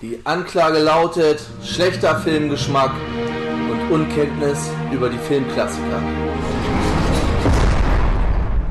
[0.00, 2.92] Die Anklage lautet schlechter Filmgeschmack
[3.68, 5.98] und Unkenntnis über die Filmklassiker.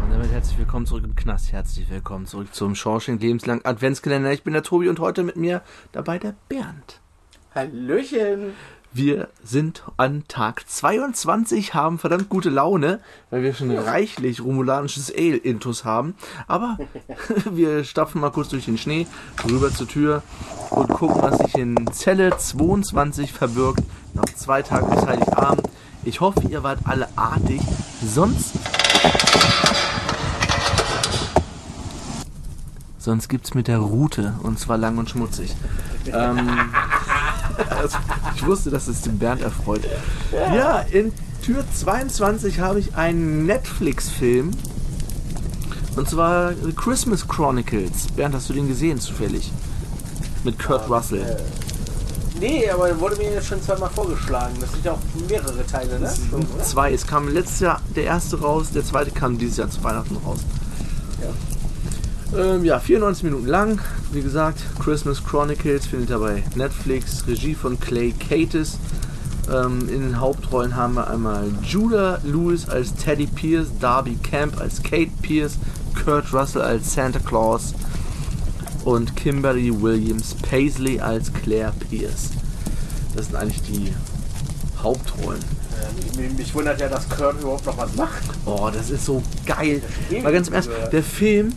[0.04, 1.52] Und damit herzlich willkommen zurück im Knast.
[1.52, 4.32] Herzlich willkommen zurück zum Schorsching Lebenslang Adventskalender.
[4.32, 7.02] Ich bin der Tobi und heute mit mir dabei der Bernd.
[7.54, 8.54] Hallöchen!
[8.98, 15.86] Wir sind an Tag 22, haben verdammt gute Laune, weil wir schon reichlich romulanisches Ale-Intus
[15.86, 16.16] haben.
[16.48, 16.80] Aber
[17.52, 19.06] wir stapfen mal kurz durch den Schnee,
[19.48, 20.24] rüber zur Tür
[20.72, 23.84] und gucken, was sich in Zelle 22 verbirgt.
[24.16, 25.70] Noch zwei Tage bis Heiligabend.
[26.04, 27.62] Ich hoffe, ihr wart alle artig.
[28.04, 28.56] Sonst.
[32.98, 35.56] Sonst gibt's mit der Route und zwar lang und schmutzig.
[36.12, 36.50] ähm,
[37.70, 37.98] also,
[38.36, 39.82] ich wusste, dass es den Bernd erfreut.
[40.32, 41.12] Ja, in
[41.44, 44.52] Tür 22 habe ich einen Netflix-Film.
[45.96, 48.08] Und zwar Christmas Chronicles.
[48.16, 49.52] Bernd, hast du den gesehen zufällig?
[50.44, 51.22] Mit Kurt Russell.
[51.22, 54.56] Äh, nee, aber wurde mir jetzt schon zweimal vorgeschlagen.
[54.60, 56.14] Das sind ja auch mehrere Teile, ne?
[56.32, 56.64] Oder?
[56.64, 56.94] Zwei.
[56.94, 60.40] Es kam letztes Jahr der erste raus, der zweite kam dieses Jahr zu Weihnachten raus.
[61.22, 61.30] Ja.
[62.36, 63.80] Ähm, ja, 94 Minuten lang.
[64.12, 67.26] Wie gesagt, Christmas Chronicles findet ihr bei Netflix.
[67.28, 68.78] Regie von Clay Cates.
[69.52, 74.84] Ähm, in den Hauptrollen haben wir einmal Judah Lewis als Teddy Pierce, Darby Camp als
[74.84, 75.54] Kate Pierce,
[76.04, 77.74] Kurt Russell als Santa Claus
[78.84, 82.32] und Kimberly Williams Paisley als Claire Pierce.
[83.16, 83.94] Das sind eigentlich die
[84.84, 85.40] Hauptrollen.
[86.20, 88.24] Äh, mich- wundert ja, dass Kurt überhaupt noch was macht.
[88.46, 89.82] Oh, das ist so geil.
[90.24, 91.54] Mal ganz im Ernst, der Film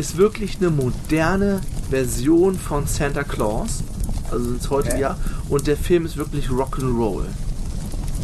[0.00, 3.82] ist wirklich eine moderne Version von Santa Claus.
[4.30, 5.02] Also ins heutige Okay.
[5.02, 5.18] Jahr.
[5.48, 7.24] Und der Film ist wirklich Rock'n'Roll.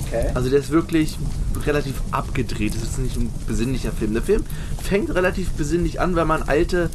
[0.06, 0.30] Okay.
[0.34, 1.18] Also der ist wirklich
[1.64, 2.74] relativ abgedreht.
[2.74, 4.14] Das ist nicht ein besinnlicher Film.
[4.14, 4.44] Der Film
[4.82, 6.90] fängt relativ besinnlich an, wenn man alte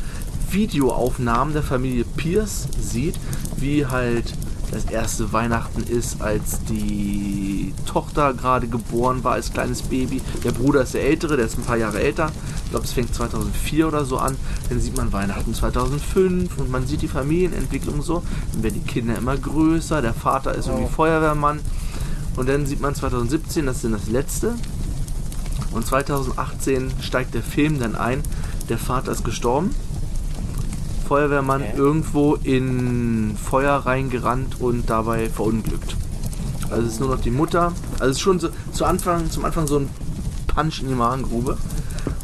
[0.49, 3.15] Videoaufnahmen der Familie Pierce sieht,
[3.57, 4.33] wie halt
[4.71, 10.21] das erste Weihnachten ist, als die Tochter gerade geboren war als kleines Baby.
[10.43, 12.31] Der Bruder ist der ältere, der ist ein paar Jahre älter.
[12.65, 14.37] Ich glaube, es fängt 2004 oder so an.
[14.69, 18.23] Dann sieht man Weihnachten 2005 und man sieht die Familienentwicklung so.
[18.53, 20.01] Dann werden die Kinder immer größer.
[20.01, 20.95] Der Vater ist irgendwie Oh.
[20.95, 21.59] Feuerwehrmann.
[22.37, 24.55] Und dann sieht man 2017, das ist dann das letzte.
[25.73, 28.23] Und 2018 steigt der Film dann ein.
[28.69, 29.75] Der Vater ist gestorben.
[31.11, 31.73] Feuerwehrmann Okay.
[31.75, 35.97] irgendwo in Feuer reingerannt und dabei verunglückt.
[36.69, 37.73] Also es ist nur noch die Mutter.
[37.99, 39.89] Also es ist schon so, zu Anfang, zum Anfang so ein
[40.47, 41.57] Punch in die Magengrube.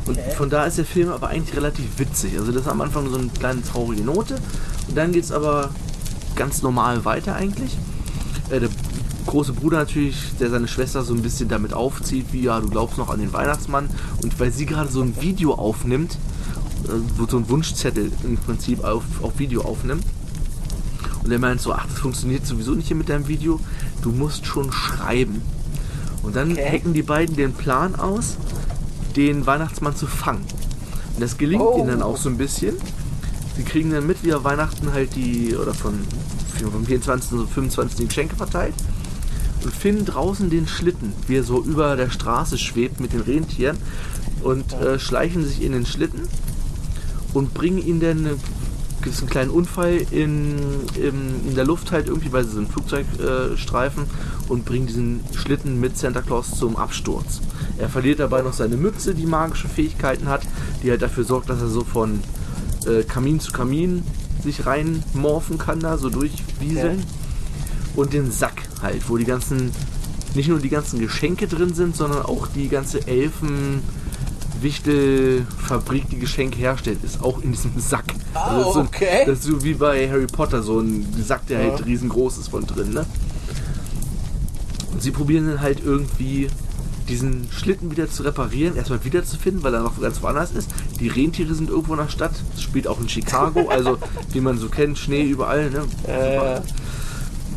[0.06, 0.32] Und Okay.
[0.38, 2.40] von da ist der Film aber eigentlich relativ witzig.
[2.40, 4.36] Also das ist am Anfang so eine kleine traurige Note.
[4.88, 5.70] Und dann geht es aber
[6.38, 7.76] ganz normal weiter eigentlich.
[8.50, 8.70] Äh, der
[9.26, 12.98] große Bruder natürlich, der seine Schwester so ein bisschen damit aufzieht, wie ja, du glaubst
[12.98, 13.90] noch an den Weihnachtsmann.
[14.24, 16.18] Und weil sie gerade so ein Video aufnimmt,
[17.30, 20.04] so ein Wunschzettel im Prinzip auf, auf Video aufnimmt.
[21.24, 23.60] Und er meint so, ach, das funktioniert sowieso nicht hier mit deinem Video,
[24.02, 25.42] du musst schon schreiben.
[26.24, 26.70] Und dann Okay.
[26.72, 28.38] hacken die beiden den Plan aus,
[29.16, 30.44] den Weihnachtsmann zu fangen.
[31.16, 31.78] Und das gelingt Oh.
[31.80, 32.76] ihnen dann auch so ein bisschen.
[33.58, 35.96] Sie kriegen dann mit, wie er Weihnachten halt die, oder von,
[36.72, 37.30] vom 24.
[37.32, 37.98] so 25.
[37.98, 38.76] die Geschenke verteilt.
[39.64, 43.78] Und finden draußen den Schlitten, wie er so über der Straße schwebt mit den Rentieren.
[44.44, 46.22] Und äh, schleichen sich in den Schlitten
[47.38, 48.30] und bringen ihn dann äh,
[49.04, 50.58] gibt es einen kleinen Unfall in,
[50.96, 55.20] in, in der Luft halt irgendwie, weil sie so einen Flugzeugstreifen äh, und bringen diesen
[55.36, 57.42] Schlitten mit Santa Claus zum Absturz.
[57.78, 60.42] Er verliert dabei noch seine Mütze, die magische Fähigkeiten hat,
[60.82, 62.22] die halt dafür sorgt, dass er so von
[62.88, 64.04] äh, Kamin zu Kamin
[64.44, 67.04] sich reinmorphen kann, da so durchwieseln.
[67.96, 69.72] Und den Sack halt, wo die ganzen,
[70.34, 73.82] nicht nur die ganzen Geschenke drin sind, sondern auch die ganze Elfen.
[74.62, 78.06] Wichtelfabrik, die Geschenke herstellt, ist auch in diesem Sack.
[78.34, 79.24] Ah, ist so, okay.
[79.26, 81.72] Das ist so wie bei Harry Potter, so ein Sack, der Ja.
[81.72, 83.06] halt riesengroß ist von drin, ne?
[84.92, 86.48] Und sie probieren dann halt irgendwie
[87.08, 90.70] diesen Schlitten wieder zu reparieren, erstmal wiederzufinden, weil er noch ganz woanders ist.
[91.00, 93.98] Die Rentiere sind irgendwo in der Stadt, das spielt auch in Chicago, also
[94.34, 95.84] wie man so kennt, Schnee überall, ne?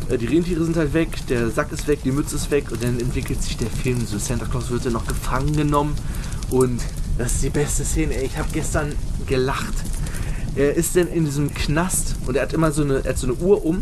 [0.09, 2.83] Äh, Die Rentiere sind halt weg, der Sack ist weg, die Mütze ist weg und
[2.83, 4.17] dann entwickelt sich der Film so.
[4.17, 5.95] Santa Claus wird dann noch gefangen genommen
[6.51, 6.81] und
[7.17, 8.15] das ist die beste Szene.
[8.15, 8.25] Ey.
[8.25, 8.93] Ich habe gestern
[9.25, 9.73] gelacht.
[10.55, 13.27] Er ist dann in diesem Knast und er hat immer so eine, er hat so
[13.27, 13.81] eine Uhr um,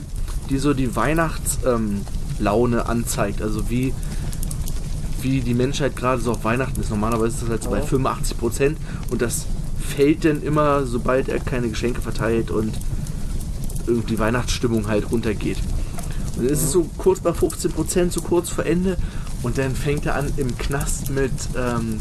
[0.49, 3.41] die so die Weihnachtslaune ähm, anzeigt.
[3.41, 3.93] Also wie,
[5.21, 6.89] wie die Menschheit gerade so auf Weihnachten ist.
[6.91, 7.85] Normalerweise ist das halt so bei Ja.
[7.85, 8.77] 85 Prozent
[9.09, 9.45] und das
[9.79, 12.73] fällt dann immer, sobald er keine Geschenke verteilt und
[13.87, 15.57] irgendwie die Weihnachtsstimmung halt runtergeht.
[16.37, 18.97] Und dann ist es so kurz bei 15%, so kurz vor Ende.
[19.41, 21.99] Und dann fängt er an im Knast mit ähm,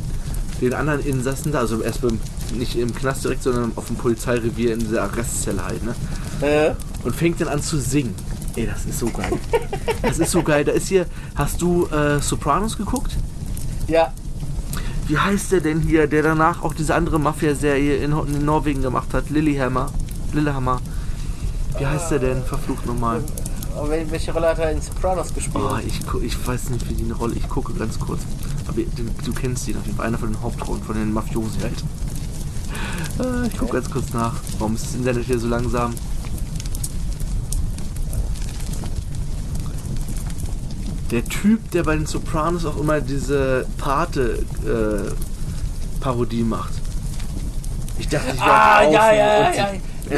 [0.60, 1.60] den anderen Insassen da.
[1.60, 2.18] Also erst beim,
[2.56, 5.82] nicht im Knast direkt, sondern auf dem Polizeirevier in dieser Arrestzelle halt.
[5.84, 5.94] Ne?
[6.40, 6.72] äh,
[7.04, 8.14] und fängt dann an zu singen.
[8.56, 9.32] Ey, das ist so geil.
[10.02, 10.64] Das ist so geil.
[10.64, 13.16] Da ist hier, hast du äh, Sopranos geguckt?
[13.88, 14.12] Ja,
[15.08, 19.12] Wie heißt der denn hier, der danach auch diese andere Mafia-Serie in, in Norwegen gemacht
[19.12, 19.28] hat?
[19.30, 19.90] Lillehammer.
[20.32, 20.80] Lillehammer.
[21.78, 22.44] Wie heißt der denn?
[22.44, 23.24] Verflucht nochmal.
[23.78, 25.64] Aber wel- welche Rolle hat er in Sopranos gespielt?
[25.64, 27.34] Oh, ich, ich weiß nicht, wie die eine Rolle.
[27.36, 28.20] Ich gucke ganz kurz.
[28.66, 30.06] Aber du, du kennst ihn auf jeden Fall.
[30.06, 31.82] Einer von den Hauptrollen, von den Mafiosi halt.
[33.20, 34.34] Äh, ich gucke ganz kurz nach.
[34.58, 35.94] Warum ist das Internet hier so langsam?
[41.10, 46.72] Der Typ, der bei den Sopranos auch immer diese Pate-Parodie macht.
[47.98, 49.70] Ich dachte, ich Ah, werde ja, ja, ja, sie- ja.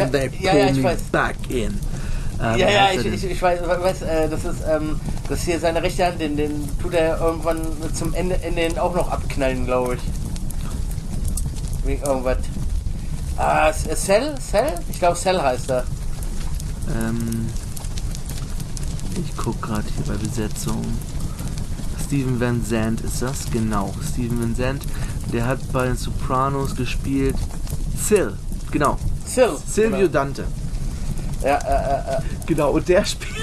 [0.03, 1.01] And they Ja, pull ja, ich me weiß.
[1.13, 1.79] back in.
[2.43, 4.99] Ähm, ja, ja, ich, ich, ich weiß, weiß äh, das ist, ähm,
[5.29, 7.61] das hier seine rechte Hand, den, den tut er irgendwann
[7.95, 10.01] zum Ende, Ende hin auch noch abknallen, glaube ich.
[11.85, 12.39] Wegen irgendwas.
[13.37, 14.35] Ah, äh, Cell?
[14.39, 14.75] Cell?
[14.91, 15.85] Ich glaube Cell heißt er.
[16.99, 17.47] Ähm,
[19.17, 20.83] ich guck gerade hier bei Besetzung.
[22.07, 23.95] Steven Van Zandt ist das, genau.
[24.13, 24.85] Steven Van Zandt,
[25.33, 27.37] der hat bei den Sopranos gespielt.
[28.01, 28.33] Sil,
[28.71, 28.99] genau.
[29.27, 29.57] Cell.
[29.67, 30.13] Silvio Genau.
[30.13, 30.45] Dante.
[31.43, 33.43] Ja, äh, äh, Genau, und der spielt, äh.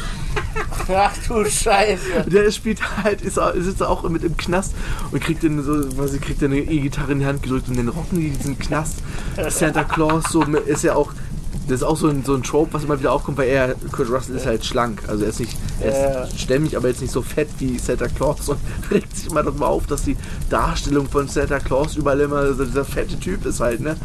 [0.96, 2.26] Ach du Scheiße.
[2.28, 4.74] der spielt halt, ist, auch- sitzt auch mit im Knast
[5.12, 7.78] und kriegt dann so, was sie kriegt dann eine E-Gitarre in die Hand gedrückt und
[7.78, 8.98] dann rocken die diesen Knast.
[9.50, 11.12] Santa Claus, so ist ja auch,
[11.68, 14.10] das ist auch so ein, so ein Trope, was immer wieder aufkommt, weil er, Kurt
[14.10, 15.04] Russell ist halt schlank.
[15.08, 16.38] Also er ist nicht, er ist Ja.
[16.38, 18.60] stämmig, aber jetzt nicht so fett wie Santa Claus und
[18.92, 20.16] regt sich immer darüber auf, dass die
[20.50, 23.98] Darstellung von Santa Claus überall immer so dieser fette Typ ist halt, ne?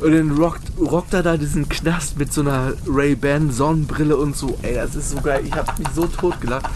[0.00, 4.56] Und dann rockt, rockt er da diesen Knast mit so einer Ray-Ban Sonnenbrille und so.
[4.62, 5.42] Ey, das ist so geil.
[5.44, 6.70] Ich hab mich so tot gelacht.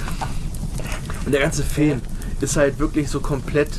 [1.24, 2.02] Und der ganze Film
[2.40, 3.70] ist halt wirklich so komplett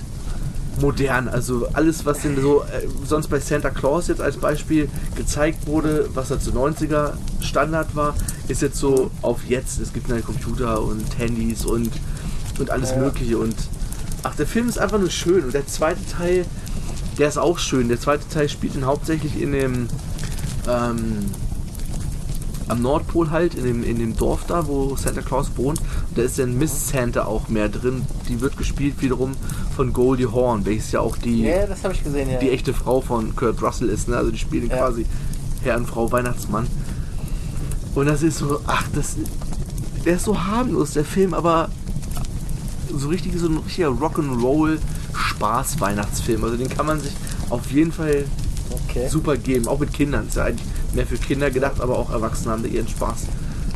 [0.81, 1.27] modern.
[1.27, 6.09] Also alles, was denn so äh, sonst bei Santa Claus jetzt als Beispiel gezeigt wurde,
[6.13, 8.15] was halt so 90er Standard war,
[8.47, 9.79] ist jetzt so auf jetzt.
[9.79, 11.91] Es gibt halt Computer und Handys und,
[12.59, 12.97] und alles Ja.
[12.97, 13.37] Mögliche.
[13.37, 13.55] Und
[14.23, 15.43] ach, der Film ist einfach nur schön.
[15.45, 16.45] Und der zweite Teil,
[17.17, 17.87] der ist auch schön.
[17.87, 19.87] Der zweite Teil spielt ihn hauptsächlich in dem
[20.67, 21.25] ähm,
[22.67, 25.79] am Nordpol halt, in dem, in dem Dorf da, wo Santa Claus wohnt.
[25.79, 28.01] Und da ist dann Miss Santa auch mehr drin.
[28.27, 29.33] Die wird gespielt wiederum
[29.75, 32.39] von Goldie Hawn, welches ja auch die, Ja, das habe ich gesehen, ja.
[32.39, 34.07] die echte Frau von Kurt Russell ist.
[34.07, 34.17] Ne?
[34.17, 34.77] Also die spielen Ja.
[34.77, 35.05] quasi
[35.61, 36.65] Herr und Frau Weihnachtsmann.
[37.93, 39.15] Und das ist so, ach, das
[40.03, 41.69] der ist so harmlos, der Film, aber
[42.95, 44.77] so richtig so ein richtiger Rock'n'Roll
[45.15, 46.43] Spaß-Weihnachtsfilm.
[46.43, 47.13] Also den kann man sich
[47.49, 48.25] auf jeden Fall
[48.71, 49.07] okay.
[49.07, 49.67] super geben.
[49.67, 50.27] Auch mit Kindern.
[50.27, 53.23] Ist ja eigentlich mehr für Kinder gedacht, aber auch Erwachsene haben da ihren Spaß.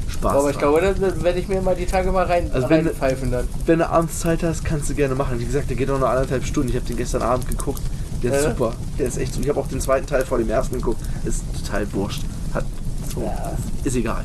[0.07, 2.85] Spaß Aber ich glaube, das, werde ich mir mal die Tage mal rein, Also wenn-
[2.87, 3.47] reinpfeifen dann.
[3.65, 5.39] Wenn du abends Zeit hast, kannst du gerne machen.
[5.39, 6.69] Wie gesagt, der geht auch nur anderthalb Stunden.
[6.69, 7.81] Ich habe den gestern Abend geguckt.
[8.23, 8.49] Der ist Äh?
[8.49, 8.73] super.
[8.97, 9.43] Der ist echt super.
[9.43, 10.99] Ich habe auch den zweiten Teil vor dem ersten geguckt.
[11.25, 12.23] Ist total wurscht.
[12.53, 12.65] Hat
[13.13, 13.51] so, Ja.
[13.83, 14.23] ist egal.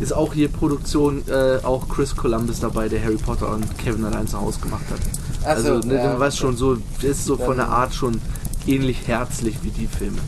[0.00, 4.26] Ist auch hier Produktion, äh, auch Chris Columbus dabei, der Harry Potter und Kevin allein
[4.26, 4.98] zu Hause gemacht hat.
[5.44, 6.32] Ach so, also, ne, ja, okay.
[6.32, 8.20] schon so, ist so von der Art schon
[8.66, 10.18] ähnlich herzlich wie die Filme.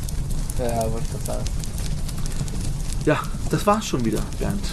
[0.58, 1.44] Ja, wollte ich gerade sagen.
[3.04, 3.20] Ja,
[3.50, 4.64] das war's schon wieder, Bernd.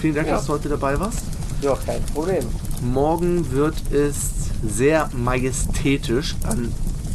[0.00, 0.36] Vielen Dank, Ja.
[0.36, 1.20] dass du heute dabei warst.
[1.60, 2.44] Ja, kein Problem.
[2.82, 4.30] Morgen wird es
[4.66, 6.72] sehr majestätisch an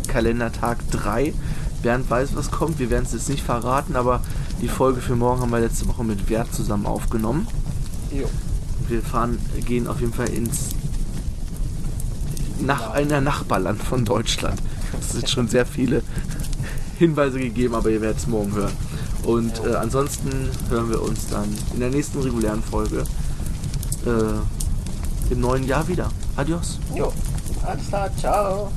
[0.08, 1.34] Kalendertag 3.
[1.84, 2.80] Bernd weiß, was kommt.
[2.80, 4.22] Wir werden es jetzt nicht verraten, aber
[4.62, 7.48] die Folge für morgen haben wir letzte Woche mit Wert zusammen aufgenommen.
[8.12, 8.30] Jo.
[8.88, 10.70] Wir fahren, gehen auf jeden Fall ins
[12.60, 14.62] nach einer Nachbarland von Deutschland.
[15.00, 16.02] Es sind schon sehr viele
[16.98, 18.74] Hinweise gegeben, aber ihr werdet es morgen hören.
[19.24, 23.04] Und äh, ansonsten hören wir uns dann in der nächsten regulären Folge
[24.06, 26.10] äh, im neuen Jahr wieder.
[26.36, 26.80] Adios.
[26.96, 27.12] Jo.
[27.64, 28.72] Alles klar, ciao.